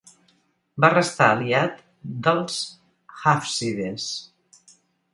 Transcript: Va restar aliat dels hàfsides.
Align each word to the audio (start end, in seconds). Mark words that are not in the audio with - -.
Va 0.85 0.89
restar 0.93 1.27
aliat 1.33 1.85
dels 2.29 2.59
hàfsides. 3.21 4.11